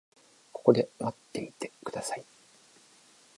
[0.51, 2.25] ここで待っていてください。